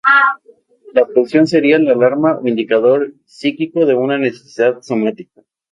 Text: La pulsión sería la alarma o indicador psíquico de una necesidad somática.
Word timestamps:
La 0.93 1.05
pulsión 1.05 1.45
sería 1.45 1.77
la 1.77 1.91
alarma 1.91 2.39
o 2.39 2.47
indicador 2.47 3.13
psíquico 3.25 3.85
de 3.85 3.93
una 3.93 4.17
necesidad 4.17 4.81
somática. 4.81 5.43